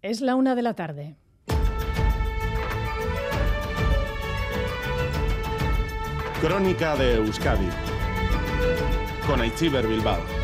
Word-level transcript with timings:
Es 0.00 0.20
la 0.20 0.36
una 0.36 0.54
de 0.54 0.62
la 0.62 0.74
tarde. 0.74 1.16
Crónica 6.40 6.94
de 6.94 7.16
Euskadi 7.16 7.68
con 9.26 9.40
Aichiber 9.40 9.88
Bilbao. 9.88 10.37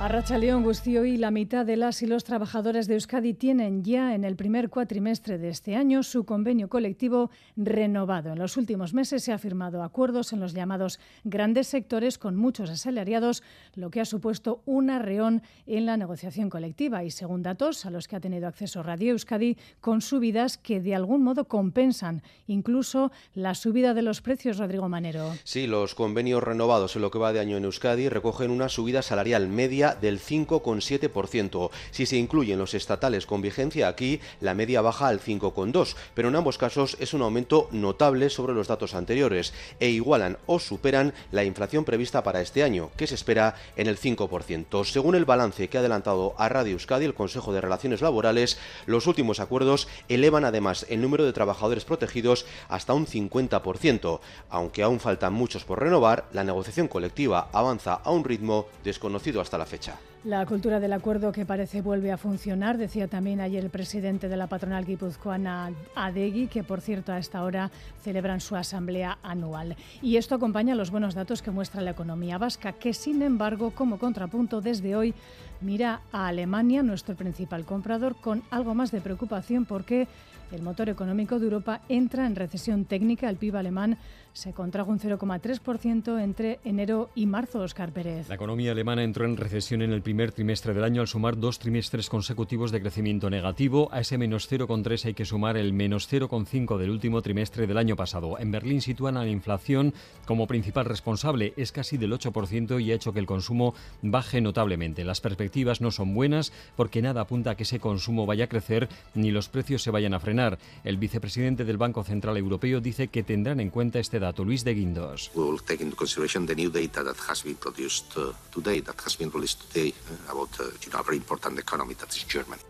Arracha 0.00 0.38
León 0.38 0.62
Gustío 0.62 1.04
y 1.04 1.18
la 1.18 1.30
mitad 1.30 1.66
de 1.66 1.76
las 1.76 2.00
y 2.00 2.06
los 2.06 2.24
trabajadores 2.24 2.88
de 2.88 2.94
Euskadi 2.94 3.34
tienen 3.34 3.84
ya 3.84 4.14
en 4.14 4.24
el 4.24 4.34
primer 4.34 4.70
cuatrimestre 4.70 5.36
de 5.36 5.50
este 5.50 5.76
año 5.76 6.02
su 6.02 6.24
convenio 6.24 6.70
colectivo 6.70 7.30
renovado. 7.54 8.32
En 8.32 8.38
los 8.38 8.56
últimos 8.56 8.94
meses 8.94 9.22
se 9.22 9.30
ha 9.30 9.36
firmado 9.36 9.82
acuerdos 9.82 10.32
en 10.32 10.40
los 10.40 10.54
llamados 10.54 11.00
grandes 11.24 11.68
sectores 11.68 12.16
con 12.16 12.34
muchos 12.34 12.70
asalariados, 12.70 13.42
lo 13.74 13.90
que 13.90 14.00
ha 14.00 14.06
supuesto 14.06 14.62
un 14.64 14.88
arreón 14.88 15.42
en 15.66 15.84
la 15.84 15.98
negociación 15.98 16.48
colectiva 16.48 17.04
y 17.04 17.10
según 17.10 17.42
datos 17.42 17.84
a 17.84 17.90
los 17.90 18.08
que 18.08 18.16
ha 18.16 18.20
tenido 18.20 18.48
acceso 18.48 18.82
Radio 18.82 19.12
Euskadi 19.12 19.58
con 19.82 20.00
subidas 20.00 20.56
que 20.56 20.80
de 20.80 20.94
algún 20.94 21.22
modo 21.22 21.44
compensan 21.44 22.22
incluso 22.46 23.12
la 23.34 23.54
subida 23.54 23.92
de 23.92 24.00
los 24.00 24.22
precios, 24.22 24.56
Rodrigo 24.56 24.88
Manero. 24.88 25.34
Sí, 25.44 25.66
los 25.66 25.94
convenios 25.94 26.42
renovados 26.42 26.96
en 26.96 27.02
lo 27.02 27.10
que 27.10 27.18
va 27.18 27.34
de 27.34 27.40
año 27.40 27.58
en 27.58 27.64
Euskadi 27.64 28.08
recogen 28.08 28.50
una 28.50 28.70
subida 28.70 29.02
salarial 29.02 29.46
media 29.48 29.89
del 29.94 30.20
5,7%. 30.20 31.70
Si 31.90 32.06
se 32.06 32.16
incluyen 32.16 32.58
los 32.58 32.74
estatales 32.74 33.26
con 33.26 33.42
vigencia 33.42 33.88
aquí, 33.88 34.20
la 34.40 34.54
media 34.54 34.80
baja 34.80 35.08
al 35.08 35.20
5,2%, 35.20 35.94
pero 36.14 36.28
en 36.28 36.36
ambos 36.36 36.58
casos 36.58 36.96
es 37.00 37.14
un 37.14 37.22
aumento 37.22 37.68
notable 37.72 38.30
sobre 38.30 38.54
los 38.54 38.68
datos 38.68 38.94
anteriores 38.94 39.52
e 39.78 39.88
igualan 39.88 40.38
o 40.46 40.58
superan 40.58 41.14
la 41.32 41.44
inflación 41.44 41.84
prevista 41.84 42.22
para 42.22 42.40
este 42.40 42.62
año, 42.62 42.90
que 42.96 43.06
se 43.06 43.14
espera 43.14 43.56
en 43.76 43.86
el 43.86 43.98
5%. 43.98 44.84
Según 44.84 45.14
el 45.14 45.24
balance 45.24 45.68
que 45.68 45.76
ha 45.76 45.80
adelantado 45.80 46.34
a 46.38 46.48
Radio 46.48 46.72
Euskadi 46.72 47.04
el 47.04 47.14
Consejo 47.14 47.52
de 47.52 47.60
Relaciones 47.60 48.00
Laborales, 48.00 48.58
los 48.86 49.06
últimos 49.06 49.40
acuerdos 49.40 49.88
elevan 50.08 50.44
además 50.44 50.86
el 50.88 51.00
número 51.00 51.24
de 51.24 51.32
trabajadores 51.32 51.84
protegidos 51.84 52.46
hasta 52.68 52.94
un 52.94 53.06
50%. 53.06 54.20
Aunque 54.50 54.82
aún 54.82 55.00
faltan 55.00 55.32
muchos 55.32 55.64
por 55.64 55.80
renovar, 55.80 56.26
la 56.32 56.44
negociación 56.44 56.88
colectiva 56.88 57.48
avanza 57.52 57.94
a 57.94 58.10
un 58.10 58.24
ritmo 58.24 58.66
desconocido 58.84 59.40
hasta 59.40 59.58
la 59.58 59.66
fecha. 59.66 59.79
La 60.22 60.44
cultura 60.44 60.80
del 60.80 60.92
acuerdo 60.92 61.32
que 61.32 61.46
parece 61.46 61.80
vuelve 61.80 62.12
a 62.12 62.18
funcionar, 62.18 62.76
decía 62.76 63.08
también 63.08 63.40
ayer 63.40 63.64
el 63.64 63.70
presidente 63.70 64.28
de 64.28 64.36
la 64.36 64.48
patronal 64.48 64.84
guipuzcoana 64.84 65.72
Adegui, 65.94 66.46
que 66.48 66.62
por 66.62 66.82
cierto 66.82 67.10
a 67.10 67.18
esta 67.18 67.42
hora 67.42 67.70
celebran 68.02 68.40
su 68.40 68.54
asamblea 68.54 69.16
anual. 69.22 69.76
Y 70.02 70.18
esto 70.18 70.34
acompaña 70.34 70.74
los 70.74 70.90
buenos 70.90 71.14
datos 71.14 71.40
que 71.40 71.50
muestra 71.50 71.80
la 71.80 71.92
economía 71.92 72.36
vasca, 72.36 72.74
que 72.74 72.92
sin 72.92 73.22
embargo, 73.22 73.70
como 73.70 73.98
contrapunto 73.98 74.60
desde 74.60 74.94
hoy, 74.94 75.14
mira 75.62 76.02
a 76.12 76.26
Alemania, 76.26 76.82
nuestro 76.82 77.14
principal 77.14 77.64
comprador, 77.64 78.14
con 78.16 78.42
algo 78.50 78.74
más 78.74 78.90
de 78.90 79.00
preocupación 79.00 79.64
porque 79.64 80.06
el 80.52 80.62
motor 80.62 80.88
económico 80.88 81.38
de 81.38 81.44
Europa 81.44 81.80
entra 81.88 82.26
en 82.26 82.36
recesión 82.36 82.84
técnica. 82.84 83.28
El 83.28 83.36
PIB 83.36 83.56
alemán 83.56 83.98
se 84.32 84.52
contrajo 84.52 84.90
un 84.90 85.00
0,3% 85.00 86.22
entre 86.22 86.60
enero 86.64 87.10
y 87.14 87.26
marzo, 87.26 87.60
Oscar 87.60 87.92
Pérez. 87.92 88.28
La 88.28 88.36
economía 88.36 88.72
alemana 88.72 89.02
entró 89.02 89.24
en 89.24 89.36
recesión 89.36 89.82
en 89.82 89.92
el 89.92 90.02
primer 90.02 90.32
trimestre 90.32 90.72
del 90.72 90.84
año 90.84 91.00
al 91.00 91.08
sumar 91.08 91.38
dos 91.38 91.58
trimestres 91.58 92.08
consecutivos 92.08 92.70
de 92.70 92.80
crecimiento 92.80 93.28
negativo. 93.28 93.88
A 93.92 94.00
ese 94.00 94.18
menos 94.18 94.50
0,3 94.50 95.06
hay 95.06 95.14
que 95.14 95.24
sumar 95.24 95.56
el 95.56 95.72
menos 95.72 96.10
0,5 96.10 96.78
del 96.78 96.90
último 96.90 97.22
trimestre 97.22 97.66
del 97.66 97.78
año 97.78 97.96
pasado. 97.96 98.38
En 98.38 98.52
Berlín 98.52 98.80
sitúan 98.80 99.16
a 99.16 99.24
la 99.24 99.30
inflación 99.30 99.94
como 100.26 100.46
principal 100.46 100.84
responsable. 100.84 101.52
Es 101.56 101.72
casi 101.72 101.96
del 101.96 102.12
8% 102.12 102.80
y 102.80 102.92
ha 102.92 102.94
hecho 102.94 103.12
que 103.12 103.20
el 103.20 103.26
consumo 103.26 103.74
baje 104.02 104.40
notablemente. 104.40 105.04
Las 105.04 105.20
perspectivas 105.20 105.80
no 105.80 105.90
son 105.90 106.14
buenas 106.14 106.52
porque 106.76 107.02
nada 107.02 107.22
apunta 107.22 107.50
a 107.50 107.54
que 107.56 107.64
ese 107.64 107.80
consumo 107.80 108.26
vaya 108.26 108.44
a 108.44 108.48
crecer 108.48 108.88
ni 109.14 109.30
los 109.30 109.48
precios 109.48 109.82
se 109.82 109.90
vayan 109.90 110.14
a 110.14 110.20
frenar. 110.20 110.39
El 110.84 110.96
vicepresidente 110.96 111.64
del 111.64 111.76
Banco 111.76 112.02
Central 112.04 112.36
Europeo 112.36 112.80
dice 112.80 113.08
que 113.08 113.22
tendrán 113.22 113.60
en 113.60 113.70
cuenta 113.70 113.98
este 113.98 114.18
dato, 114.18 114.44
Luis 114.44 114.64
de 114.64 114.74
Guindos. 114.74 115.30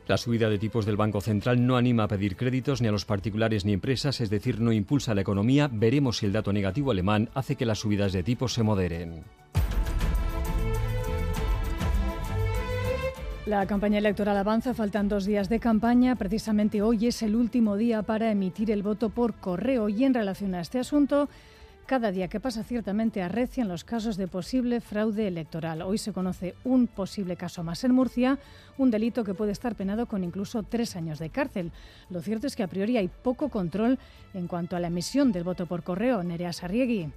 La 0.09 0.17
subida 0.17 0.51
de 0.51 0.59
tipos 0.59 0.87
del 0.87 0.97
Banco 0.97 1.21
Central 1.21 1.67
no 1.67 1.77
anima 1.77 2.05
a 2.05 2.09
pedir 2.09 2.37
créditos 2.37 2.81
ni 2.81 2.89
a 2.89 2.93
los 2.93 3.05
particulares 3.05 3.65
ni 3.65 3.73
empresas, 3.73 4.21
es 4.21 4.31
decir, 4.31 4.61
no 4.61 4.73
impulsa 4.73 5.15
la 5.15 5.21
economía. 5.21 5.69
Veremos 5.73 6.19
si 6.19 6.27
el 6.27 6.33
dato 6.33 6.53
negativo 6.53 6.91
alemán 6.91 7.31
hace 7.35 7.57
que 7.57 7.67
las 7.67 7.79
subidas 7.79 8.13
de 8.13 8.23
tipos 8.23 8.55
se 8.55 8.63
moderen. 8.63 9.25
La 13.51 13.67
campaña 13.67 13.99
electoral 13.99 14.37
avanza, 14.37 14.75
faltan 14.75 15.09
dos 15.09 15.25
días 15.25 15.49
de 15.49 15.59
campaña. 15.59 16.15
Precisamente 16.15 16.83
hoy 16.83 17.09
es 17.09 17.21
el 17.21 17.35
último 17.35 17.77
día 17.77 18.05
para 18.05 18.31
emitir 18.31 18.71
el 18.71 18.85
voto 18.85 19.11
por 19.11 19.35
correo 19.35 19.89
y 19.89 20.05
en 20.05 20.15
relación 20.15 20.55
a 20.55 20.61
este 20.61 20.79
asunto, 20.79 21.29
cada 21.85 22.13
día 22.13 22.29
que 22.29 22.39
pasa 22.39 22.63
ciertamente 22.63 23.23
arrecian 23.23 23.67
los 23.67 23.83
casos 23.83 24.17
de 24.17 24.29
posible 24.29 24.81
fraude 24.81 25.27
electoral. 25.27 25.83
Hoy 25.83 25.99
se 25.99 26.13
conoce 26.13 26.55
un 26.63 26.87
posible 26.87 27.35
caso 27.35 27.65
más 27.65 27.83
en 27.83 27.91
Murcia, 27.91 28.39
un 28.79 28.93
delito 28.93 29.25
que 29.25 29.35
puede 29.35 29.51
estar 29.51 29.75
penado 29.75 30.07
con 30.07 30.23
incluso 30.23 30.63
tres 30.63 30.95
años 30.95 31.19
de 31.19 31.31
cárcel. 31.31 31.73
Lo 32.09 32.23
cierto 32.23 32.47
es 32.47 32.55
que 32.55 32.63
a 32.63 32.69
priori 32.69 32.99
hay 32.99 33.09
poco 33.09 33.49
control 33.49 33.99
en 34.33 34.47
cuanto 34.47 34.77
a 34.77 34.81
la 34.81 34.87
emisión 34.87 35.33
del 35.33 35.43
voto 35.43 35.67
por 35.67 35.83
correo. 35.83 36.23
Nerea 36.23 36.53
Sarriegui. 36.53 37.11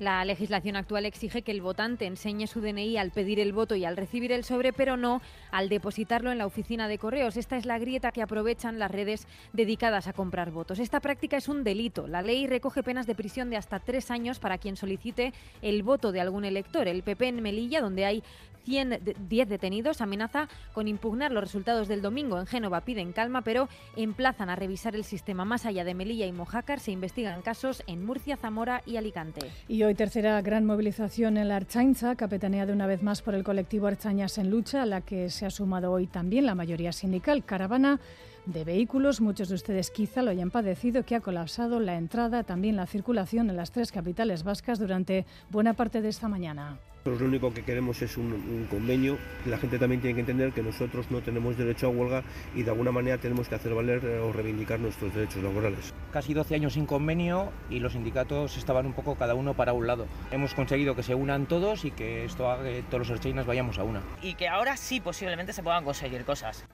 La 0.00 0.24
legislación 0.24 0.74
actual 0.74 1.06
exige 1.06 1.42
que 1.42 1.52
el 1.52 1.60
votante 1.60 2.06
enseñe 2.06 2.48
su 2.48 2.60
DNI 2.60 2.96
al 2.96 3.12
pedir 3.12 3.38
el 3.38 3.52
voto 3.52 3.76
y 3.76 3.84
al 3.84 3.96
recibir 3.96 4.32
el 4.32 4.42
sobre, 4.42 4.72
pero 4.72 4.96
no 4.96 5.22
al 5.52 5.68
depositarlo 5.68 6.32
en 6.32 6.38
la 6.38 6.46
oficina 6.46 6.88
de 6.88 6.98
correos. 6.98 7.36
Esta 7.36 7.56
es 7.56 7.64
la 7.64 7.78
grieta 7.78 8.10
que 8.10 8.20
aprovechan 8.20 8.80
las 8.80 8.90
redes 8.90 9.28
dedicadas 9.52 10.08
a 10.08 10.12
comprar 10.12 10.50
votos. 10.50 10.80
Esta 10.80 10.98
práctica 10.98 11.36
es 11.36 11.48
un 11.48 11.62
delito. 11.62 12.08
La 12.08 12.22
ley 12.22 12.48
recoge 12.48 12.82
penas 12.82 13.06
de 13.06 13.14
prisión 13.14 13.50
de 13.50 13.56
hasta 13.56 13.78
tres 13.78 14.10
años 14.10 14.40
para 14.40 14.58
quien 14.58 14.76
solicite 14.76 15.32
el 15.62 15.84
voto 15.84 16.10
de 16.10 16.20
algún 16.20 16.44
elector. 16.44 16.88
El 16.88 17.04
PP 17.04 17.28
en 17.28 17.42
Melilla, 17.42 17.80
donde 17.80 18.04
hay 18.04 18.24
10 18.64 19.48
detenidos 19.48 20.00
amenaza 20.00 20.48
con 20.72 20.88
impugnar 20.88 21.32
los 21.32 21.44
resultados 21.44 21.88
del 21.88 22.02
domingo. 22.02 22.40
En 22.40 22.46
Génova 22.46 22.80
piden 22.82 23.12
calma, 23.12 23.42
pero 23.42 23.68
emplazan 23.96 24.50
a 24.50 24.56
revisar 24.56 24.94
el 24.94 25.04
sistema. 25.04 25.44
Más 25.44 25.66
allá 25.66 25.84
de 25.84 25.94
Melilla 25.94 26.26
y 26.26 26.32
Mojácar, 26.32 26.80
se 26.80 26.92
investigan 26.92 27.42
casos 27.42 27.82
en 27.86 28.04
Murcia, 28.04 28.36
Zamora 28.36 28.82
y 28.86 28.96
Alicante. 28.96 29.50
Y 29.68 29.82
hoy 29.82 29.94
tercera 29.94 30.40
gran 30.42 30.64
movilización 30.64 31.36
en 31.36 31.48
la 31.48 31.56
Archainza, 31.56 32.16
capitaneada 32.16 32.72
una 32.72 32.86
vez 32.86 33.02
más 33.02 33.22
por 33.22 33.34
el 33.34 33.44
colectivo 33.44 33.86
Archañas 33.86 34.38
en 34.38 34.50
Lucha, 34.50 34.82
a 34.82 34.86
la 34.86 35.00
que 35.00 35.30
se 35.30 35.46
ha 35.46 35.50
sumado 35.50 35.92
hoy 35.92 36.06
también 36.06 36.46
la 36.46 36.54
mayoría 36.54 36.92
sindical. 36.92 37.44
Caravana 37.44 38.00
de 38.46 38.64
vehículos. 38.64 39.20
Muchos 39.20 39.48
de 39.48 39.54
ustedes 39.54 39.90
quizá 39.90 40.22
lo 40.22 40.30
hayan 40.30 40.50
padecido, 40.50 41.04
que 41.04 41.14
ha 41.14 41.20
colapsado 41.20 41.80
la 41.80 41.96
entrada, 41.96 42.42
también 42.42 42.76
la 42.76 42.86
circulación 42.86 43.50
en 43.50 43.56
las 43.56 43.70
tres 43.70 43.92
capitales 43.92 44.44
vascas 44.44 44.78
durante 44.78 45.26
buena 45.50 45.74
parte 45.74 46.00
de 46.00 46.08
esta 46.08 46.28
mañana. 46.28 46.78
Nosotros 47.04 47.20
lo 47.20 47.28
único 47.28 47.52
que 47.52 47.62
queremos 47.62 48.00
es 48.00 48.16
un, 48.16 48.66
convenio. 48.70 49.18
La 49.44 49.58
gente 49.58 49.78
también 49.78 50.00
tiene 50.00 50.14
que 50.14 50.20
entender 50.20 50.52
que 50.52 50.62
nosotros 50.62 51.10
no 51.10 51.20
tenemos 51.20 51.54
derecho 51.58 51.88
a 51.88 51.90
huelga 51.90 52.22
y 52.54 52.62
de 52.62 52.70
alguna 52.70 52.92
manera 52.92 53.18
tenemos 53.18 53.46
que 53.46 53.56
hacer 53.56 53.74
valer 53.74 54.02
eh, 54.06 54.20
o 54.20 54.32
reivindicar 54.32 54.80
nuestros 54.80 55.14
derechos 55.14 55.42
laborales. 55.42 55.92
Casi 56.14 56.32
12 56.32 56.54
años 56.54 56.72
sin 56.72 56.86
convenio 56.86 57.52
y 57.68 57.80
los 57.80 57.92
sindicatos 57.92 58.56
estaban 58.56 58.86
un 58.86 58.94
poco 58.94 59.16
cada 59.16 59.34
uno 59.34 59.52
para 59.52 59.74
un 59.74 59.86
lado. 59.86 60.06
Hemos 60.30 60.54
conseguido 60.54 60.96
que 60.96 61.02
se 61.02 61.14
unan 61.14 61.44
todos 61.44 61.84
y 61.84 61.90
que 61.90 62.24
esto 62.24 62.48
haga 62.48 62.64
que 62.64 62.82
todos 62.84 63.00
los 63.00 63.10
archeinas 63.10 63.44
vayamos 63.44 63.78
a 63.78 63.84
una. 63.84 64.00
Y 64.22 64.32
que 64.32 64.48
ahora 64.48 64.78
sí 64.78 65.02
posiblemente 65.02 65.52
se 65.52 65.62
puedan 65.62 65.84
conseguir 65.84 66.24
cosas. 66.24 66.64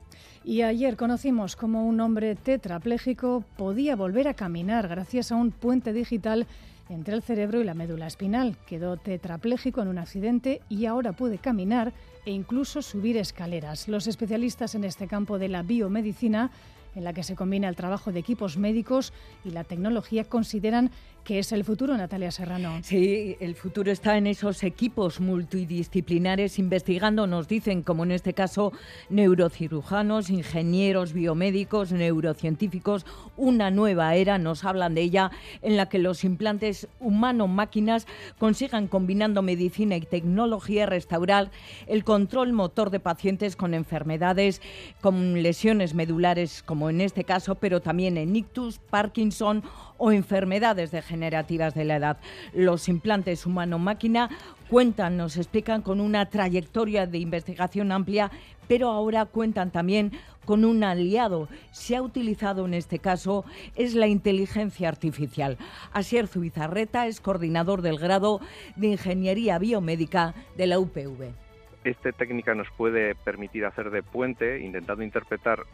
Y 0.45 0.63
ayer 0.63 0.97
conocimos 0.97 1.57
cómo 1.57 1.85
un 1.85 2.01
hombre 2.01 2.37
tetrapléjico 2.37 3.43
podía 3.57 3.97
volver 3.97 4.29
a 4.29 4.35
caminar 4.35 4.87
gracias 4.87 5.33
a 5.33 5.35
un 5.35 5.51
puente 5.51 5.93
digital 5.93 6.47
entre 6.91 7.15
el 7.15 7.23
cerebro 7.23 7.61
y 7.61 7.65
la 7.65 7.73
médula 7.73 8.07
espinal. 8.07 8.59
Quedó 8.67 8.97
tetrapléjico 8.99 9.81
en 9.81 9.89
un 9.89 9.99
accidente 9.99 10.61
y 10.69 10.85
ahora 10.85 11.13
puede 11.13 11.39
caminar 11.39 11.95
e 12.27 12.33
incluso 12.33 12.83
subir 12.83 13.17
escaleras. 13.17 13.89
Los 13.89 14.07
especialistas 14.07 14.75
en 14.75 14.85
este 14.85 15.07
campo 15.07 15.39
de 15.39 15.49
la 15.49 15.63
biomedicina 15.63 16.51
en 16.95 17.05
la 17.05 17.13
que 17.13 17.23
se 17.23 17.37
combina 17.37 17.69
el 17.69 17.77
trabajo 17.77 18.13
de 18.13 18.21
equipos 18.21 18.57
médicos 18.57 19.13
y 19.45 19.51
la 19.51 19.65
tecnología, 19.65 20.25
consideran 20.25 20.91
que 21.25 21.39
es 21.39 21.53
el 21.53 21.65
futuro, 21.65 21.97
Natalia 21.97 22.31
Serrano. 22.31 22.81
Sí, 22.83 23.37
el 23.41 23.55
futuro 23.55 23.93
está 23.93 24.17
en 24.17 24.27
esos 24.27 24.63
equipos 24.63 25.21
multidisciplinares 25.21 26.59
investigando, 26.59 27.27
nos 27.27 27.49
dicen, 27.49 27.83
como 27.83 28.05
en 28.05 28.13
este 28.13 28.35
caso, 28.35 28.73
neurocirujanos, 29.09 30.31
ingenieros 30.31 31.13
biomédicos, 31.13 31.93
neurocientíficos, 31.93 33.07
una 33.37 33.71
nueva 33.71 34.15
era, 34.15 34.39
nos 34.39 34.65
hablan 34.65 34.95
de 34.95 35.03
ella, 35.03 35.31
en 35.63 35.77
la 35.77 35.89
que 35.89 35.99
los 35.99 36.25
implantes 36.25 36.89
humano-máquinas 37.01 38.07
consigan, 38.39 38.89
combinando 38.89 39.43
medicina 39.43 39.97
y 39.97 40.03
tecnología, 40.03 40.87
restaurar 40.87 41.51
el 41.87 42.05
control 42.05 42.53
motor 42.53 42.91
de 42.91 43.01
pacientes 43.01 43.57
con 43.57 43.75
enfermedades, 43.75 44.61
con 45.01 45.43
lesiones 45.43 45.95
medulares, 45.95 46.63
como 46.63 46.91
en 46.91 47.01
este 47.01 47.25
caso, 47.25 47.55
pero 47.55 47.81
también 47.81 48.17
en 48.17 48.35
ictus, 48.37 48.79
Parkinson 48.79 49.63
o 49.99 50.13
enfermedades 50.13 50.91
degenerativas 51.11 51.75
de 51.75 51.85
la 51.85 51.97
edad. 51.97 52.17
Los 52.55 52.89
implantes 52.89 53.45
humano-máquina 53.45 54.31
cuentan, 54.69 55.17
nos 55.17 55.37
explican, 55.37 55.83
con 55.83 56.01
una 56.01 56.27
trayectoria 56.27 57.07
de 57.07 57.19
investigación 57.19 57.91
amplia, 57.91 58.31
pero 58.69 58.91
ahora 58.91 59.27
cuentan 59.27 59.73
también 59.73 60.13
con 60.45 60.65
un 60.65 60.85
aliado. 60.85 61.49
Se 61.73 61.97
ha 61.97 62.03
utilizado 62.03 62.65
en 62.67 62.75
este 62.75 63.01
caso 63.01 63.45
es 63.75 63.95
la 63.95 64.07
inteligencia 64.07 64.89
artificial. 64.89 65.59
Asier 65.93 66.29
Zubizarreta 66.29 67.09
es 67.09 67.21
coordinador 67.21 67.83
del 67.83 67.99
grado 67.99 68.41
de 68.77 68.89
Ingeniería 68.89 69.59
Biomédica 69.59 70.35
de 70.57 70.67
la 70.69 70.79
UPV 70.79 71.50
esta 71.85 72.13
técnica 72.13 72.55
nos 72.55 72.71
puede 72.77 73.15
permitir 73.15 73.65
hacer 73.65 73.91
de 73.91 74.03
puente, 74.03 74.61
intentando 74.61 75.03
interpretar 75.03 75.65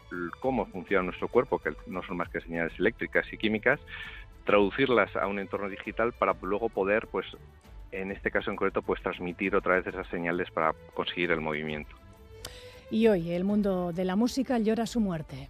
cómo 0.41 0.67
funciona 0.67 1.05
nuestro 1.05 1.29
cuerpo, 1.29 1.59
que 1.59 1.71
no 1.87 2.03
son 2.05 2.17
más 2.17 2.29
que 2.29 2.41
señales 2.41 2.73
eléctricas 2.79 3.27
y 3.33 3.37
químicas, 3.37 3.81
traducirlas 4.45 5.15
a 5.17 5.27
un 5.27 5.39
entorno 5.39 5.69
digital 5.69 6.13
para 6.13 6.35
luego 6.41 6.69
poder, 6.69 7.09
pues, 7.09 7.27
en 7.91 8.13
este 8.13 8.31
caso 8.31 8.51
en 8.51 8.57
concreto, 8.57 8.83
pues 8.83 9.03
transmitir 9.03 9.57
otra 9.57 9.77
vez 9.77 9.87
esas 9.87 10.07
señales 10.09 10.51
para 10.51 10.75
conseguir 10.95 11.33
el 11.33 11.41
movimiento. 11.41 11.95
Y 12.91 13.09
hoy 13.09 13.33
el 13.33 13.45
mundo 13.45 13.93
de 13.93 14.05
la 14.05 14.15
música 14.15 14.59
llora 14.59 14.87
su 14.87 15.01
muerte. 15.01 15.49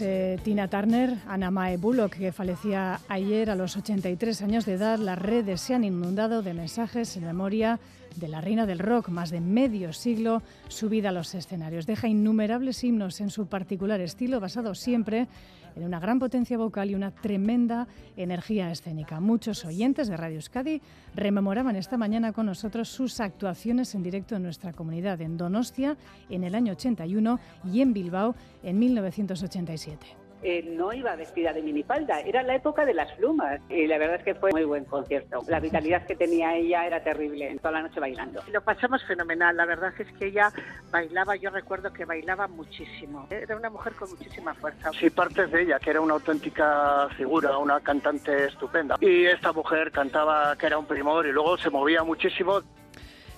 Eh, 0.00 0.38
Tina 0.42 0.66
Turner, 0.68 1.18
Anna 1.28 1.50
Mae 1.50 1.76
Bullock, 1.76 2.16
que 2.16 2.32
fallecía 2.32 3.00
ayer 3.08 3.50
a 3.50 3.54
los 3.54 3.76
83 3.76 4.40
años 4.40 4.64
de 4.64 4.74
edad. 4.74 4.98
Las 4.98 5.18
redes 5.18 5.60
se 5.60 5.74
han 5.74 5.84
inundado 5.84 6.40
de 6.40 6.54
mensajes 6.54 7.14
en 7.18 7.24
memoria 7.24 7.78
de 8.16 8.28
la 8.28 8.40
reina 8.40 8.66
del 8.66 8.78
rock, 8.78 9.08
más 9.08 9.30
de 9.30 9.40
medio 9.40 9.92
siglo 9.92 10.42
subida 10.68 11.08
a 11.08 11.12
los 11.12 11.34
escenarios. 11.34 11.86
Deja 11.86 12.08
innumerables 12.08 12.84
himnos 12.84 13.20
en 13.20 13.30
su 13.30 13.46
particular 13.46 14.00
estilo, 14.00 14.40
basado 14.40 14.74
siempre 14.74 15.28
en 15.76 15.84
una 15.84 16.00
gran 16.00 16.18
potencia 16.18 16.56
vocal 16.56 16.90
y 16.90 16.94
una 16.94 17.10
tremenda 17.10 17.88
energía 18.16 18.70
escénica. 18.70 19.20
Muchos 19.20 19.64
oyentes 19.64 20.08
de 20.08 20.16
Radio 20.16 20.36
Euskadi 20.36 20.80
rememoraban 21.14 21.76
esta 21.76 21.96
mañana 21.96 22.32
con 22.32 22.46
nosotros 22.46 22.88
sus 22.88 23.20
actuaciones 23.20 23.94
en 23.94 24.02
directo 24.02 24.36
en 24.36 24.42
nuestra 24.42 24.72
comunidad, 24.72 25.20
en 25.20 25.36
Donostia 25.36 25.96
en 26.30 26.44
el 26.44 26.54
año 26.54 26.72
81 26.72 27.40
y 27.72 27.80
en 27.80 27.92
Bilbao 27.92 28.34
en 28.62 28.78
1987. 28.78 30.23
Eh, 30.46 30.62
no 30.62 30.92
iba 30.92 31.16
vestida 31.16 31.54
de 31.54 31.62
minifalda, 31.62 32.20
era 32.20 32.42
la 32.42 32.56
época 32.56 32.84
de 32.84 32.92
las 32.92 33.10
plumas 33.12 33.62
y 33.70 33.86
la 33.86 33.96
verdad 33.96 34.16
es 34.16 34.24
que 34.24 34.34
fue 34.34 34.50
muy 34.52 34.64
buen 34.64 34.84
concierto. 34.84 35.40
La 35.48 35.58
vitalidad 35.58 36.04
que 36.04 36.16
tenía 36.16 36.54
ella 36.54 36.86
era 36.86 37.02
terrible, 37.02 37.56
toda 37.62 37.72
la 37.72 37.82
noche 37.82 37.98
bailando. 37.98 38.42
Lo 38.52 38.60
pasamos 38.60 39.02
fenomenal, 39.04 39.56
la 39.56 39.64
verdad 39.64 39.94
es 39.98 40.12
que 40.12 40.26
ella 40.26 40.52
bailaba, 40.90 41.34
yo 41.36 41.48
recuerdo 41.48 41.94
que 41.94 42.04
bailaba 42.04 42.46
muchísimo, 42.46 43.26
era 43.30 43.56
una 43.56 43.70
mujer 43.70 43.94
con 43.94 44.10
muchísima 44.10 44.52
fuerza. 44.52 44.90
Sí, 44.92 45.08
partes 45.08 45.50
de 45.50 45.62
ella, 45.62 45.78
que 45.78 45.88
era 45.88 46.02
una 46.02 46.12
auténtica 46.12 47.08
figura, 47.16 47.56
una 47.56 47.80
cantante 47.80 48.48
estupenda. 48.48 48.96
Y 49.00 49.24
esta 49.24 49.50
mujer 49.50 49.92
cantaba 49.92 50.54
que 50.56 50.66
era 50.66 50.76
un 50.76 50.84
primor 50.84 51.26
y 51.26 51.32
luego 51.32 51.56
se 51.56 51.70
movía 51.70 52.02
muchísimo. 52.02 52.60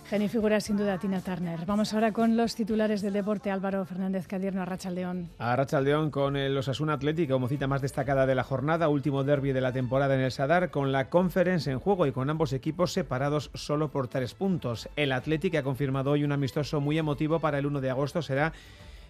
Geni 0.09 0.29
figura 0.29 0.61
sin 0.61 0.77
duda 0.77 0.99
Tina 0.99 1.21
Turner. 1.21 1.67
Vamos 1.67 1.93
ahora 1.93 2.13
con 2.13 2.37
los 2.37 2.55
titulares 2.55 3.03
del 3.03 3.13
deporte. 3.13 3.51
Álvaro 3.51 3.85
Fernández 3.85 4.29
Cadierno, 4.29 4.63
a 4.63 4.91
León. 4.91 5.29
A 5.39 5.81
León 5.81 6.13
con 6.13 6.37
el 6.37 6.57
Osasuna 6.57 6.93
Atlético 6.93 7.33
como 7.33 7.49
cita 7.49 7.67
más 7.67 7.83
destacada 7.83 8.25
de 8.25 8.37
la 8.37 8.45
jornada, 8.45 8.89
último 8.89 9.25
derby 9.25 9.51
de 9.51 9.61
la 9.61 9.73
temporada 9.73 10.15
en 10.15 10.21
el 10.21 10.31
Sadar, 10.31 10.71
con 10.71 10.93
la 10.93 11.11
Conference 11.11 11.69
en 11.69 11.81
juego 11.81 12.07
y 12.07 12.13
con 12.13 12.31
ambos 12.31 12.53
equipos 12.53 12.93
separados 12.93 13.51
solo 13.55 13.91
por 13.91 14.07
tres 14.07 14.35
puntos. 14.35 14.89
El 14.95 15.11
Atlético 15.11 15.59
ha 15.59 15.65
confirmado 15.65 16.13
hoy 16.13 16.23
un 16.23 16.31
amistoso 16.31 16.81
muy 16.81 16.99
emotivo 16.99 17.41
para 17.41 17.59
el 17.59 17.67
1 17.67 17.81
de 17.81 17.91
agosto. 17.91 18.23
Será 18.23 18.53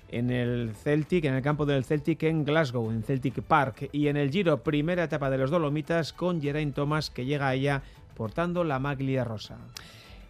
en 0.08 0.31
el 0.31 0.75
Celtic, 0.82 1.26
en 1.26 1.34
el 1.34 1.43
campo 1.43 1.66
del 1.66 1.84
Celtic 1.84 2.22
en 2.22 2.43
Glasgow, 2.43 2.90
en 2.90 3.02
Celtic 3.02 3.43
Park. 3.43 3.90
Y 3.93 4.08
en 4.08 4.16
el 4.16 4.31
Giro, 4.31 4.62
primera 4.62 5.04
etapa 5.04 5.28
de 5.28 5.37
los 5.37 5.50
Dolomitas 5.50 6.14
con 6.14 6.40
Geraint 6.40 6.75
Thomas 6.75 7.10
que 7.10 7.26
llega 7.26 7.48
a 7.48 7.54
ella 7.54 7.82
portando 8.16 8.64
la 8.64 8.78
maglia 8.78 9.25
rosa. 9.25 9.58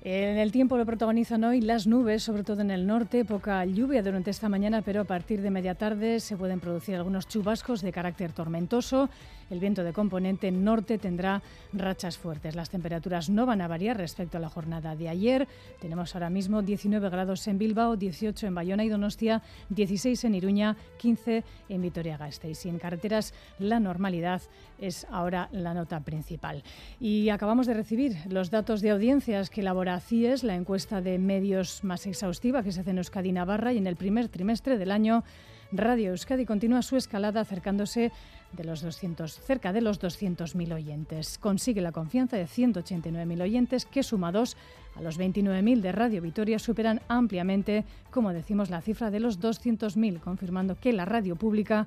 En 0.09 0.39
el 0.39 0.53
tiempo 0.53 0.79
lo 0.79 0.87
protagonizan 0.87 1.43
hoy 1.43 1.61
las 1.61 1.89
nubes, 1.89 2.23
sobre 2.23 2.45
todo 2.45 2.61
en 2.61 2.71
el 2.71 2.87
norte, 2.87 3.25
poca 3.25 3.65
lluvia 3.65 4.05
durante 4.05 4.31
esta 4.31 4.49
mañana, 4.49 4.81
pero 4.83 5.01
a 5.01 5.05
partir 5.05 5.43
de 5.43 5.51
media 5.51 5.75
tarde 5.75 6.21
se 6.21 6.37
pueden 6.37 6.61
producir 6.61 6.95
algunos 6.95 7.27
chubascos 7.27 7.83
de 7.83 7.91
carácter 7.91 8.31
tormentoso. 8.31 9.09
El 9.51 9.59
viento 9.59 9.83
de 9.83 9.93
componente 9.93 10.51
norte 10.53 10.99
tendrá 10.99 11.43
rachas 11.73 12.19
fuertes. 12.19 12.55
Las 12.55 12.71
temperaturas 12.71 13.31
no 13.31 13.47
van 13.47 13.61
a 13.61 13.69
variar 13.69 13.97
respecto 13.97 14.39
a 14.39 14.41
la 14.41 14.49
jornada 14.49 14.95
de 14.95 15.09
ayer. 15.09 15.49
Tenemos 15.81 16.15
ahora 16.15 16.31
mismo 16.31 16.63
19 16.63 17.11
grados 17.11 17.47
en 17.49 17.59
Bilbao, 17.59 17.97
18 17.97 18.47
en 18.47 18.55
Bayona 18.55 18.85
y 18.85 18.89
Donostia, 18.89 19.43
16 19.71 20.23
en 20.25 20.35
Iruña, 20.37 20.77
15 20.99 21.43
en 21.69 21.83
Vitoria-Gasteiz. 21.83 22.65
Y 22.65 22.69
en 22.69 22.79
carreteras 22.79 23.35
la 23.59 23.81
normalidad 23.81 24.43
es 24.79 25.05
ahora 25.11 25.49
la 25.51 25.75
nota 25.75 25.99
principal. 26.01 26.63
Y 27.01 27.29
acabamos 27.31 27.67
de 27.67 27.75
recibir 27.75 28.17
los 28.29 28.51
datos 28.51 28.81
de 28.83 28.91
audiencias 28.91 29.51
que 29.51 29.63
elabora 29.63 29.96
CIES, 30.01 30.45
la 30.45 30.55
encuesta 30.55 31.01
de 31.01 31.19
medios 31.19 31.85
más 31.85 32.07
exhaustiva 32.07 32.63
que 32.63 32.73
se 32.73 32.81
hace 32.81 32.91
en 32.91 32.99
Euskadi 32.99 33.33
Navarra 33.33 33.73
y 33.73 33.79
en 33.79 33.87
el 33.87 33.97
primer 33.97 34.29
trimestre 34.29 34.79
del 34.79 34.91
año 34.91 35.25
Radio 35.73 36.11
Euskadi 36.11 36.47
continúa 36.47 36.83
su 36.83 36.97
escalada 36.97 37.41
acercándose 37.41 38.13
de 38.53 38.65
los 38.65 38.83
200, 38.83 39.41
cerca 39.41 39.73
de 39.73 39.81
los 39.81 40.01
200.000 40.01 40.75
oyentes. 40.75 41.39
Consigue 41.39 41.81
la 41.81 41.93
confianza 41.93 42.37
de 42.37 42.47
189.000 42.47 43.43
oyentes 43.43 43.85
que 43.85 44.03
sumados 44.03 44.57
a 44.95 45.03
los 45.03 45.19
29.000 45.19 45.81
de 45.81 45.93
Radio 45.93 46.23
Vitoria 46.23 46.59
superan 46.59 47.01
ampliamente, 47.09 47.85
como 48.11 48.33
decimos, 48.33 48.71
la 48.71 48.81
cifra 48.81 49.11
de 49.11 49.21
los 49.21 49.41
200.000, 49.41 50.21
confirmando 50.21 50.77
que 50.77 50.93
la 50.93 51.05
radio 51.05 51.37
pública 51.37 51.87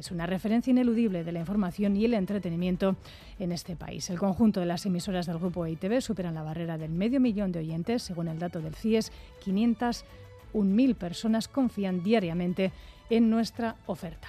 es 0.00 0.10
una 0.10 0.26
referencia 0.26 0.70
ineludible 0.70 1.24
de 1.24 1.32
la 1.32 1.40
información 1.40 1.96
y 1.96 2.04
el 2.06 2.14
entretenimiento 2.14 2.96
en 3.38 3.52
este 3.52 3.76
país. 3.76 4.08
El 4.10 4.18
conjunto 4.18 4.60
de 4.60 4.66
las 4.66 4.86
emisoras 4.86 5.26
del 5.26 5.38
grupo 5.38 5.66
EITV 5.66 6.00
superan 6.00 6.34
la 6.34 6.42
barrera 6.42 6.78
del 6.78 6.90
medio 6.90 7.20
millón 7.20 7.52
de 7.52 7.60
oyentes, 7.60 8.02
según 8.02 8.28
el 8.28 8.38
dato 8.38 8.60
del 8.60 8.74
CIES, 8.74 9.12
501.000 9.44 10.94
personas 10.94 11.48
confían 11.48 12.02
diariamente 12.02 12.72
en 13.10 13.28
nuestra 13.30 13.76
oferta. 13.86 14.28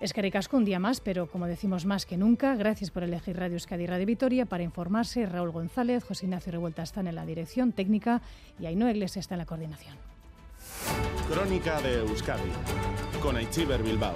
Es 0.00 0.12
que 0.12 0.32
un 0.52 0.64
día 0.64 0.80
más, 0.80 1.00
pero 1.00 1.30
como 1.30 1.46
decimos 1.46 1.86
más 1.86 2.06
que 2.06 2.16
nunca, 2.16 2.56
gracias 2.56 2.90
por 2.90 3.04
elegir 3.04 3.36
Radio 3.36 3.54
Euskadi 3.54 3.86
Radio 3.86 4.04
Vitoria 4.04 4.46
para 4.46 4.64
informarse. 4.64 5.26
Raúl 5.26 5.52
González, 5.52 6.02
José 6.02 6.26
Ignacio 6.26 6.50
Revuelta 6.50 6.82
están 6.82 7.06
en 7.06 7.14
la 7.14 7.24
dirección 7.24 7.70
técnica 7.70 8.20
y 8.58 8.66
Ainhoa 8.66 8.90
Iglesias 8.90 9.24
está 9.24 9.36
en 9.36 9.38
la 9.38 9.46
coordinación. 9.46 10.11
Crónica 11.32 11.80
de 11.80 12.00
Euskadi 12.00 12.52
con 13.22 13.36
Aichiber 13.36 13.82
Bilbao. 13.82 14.12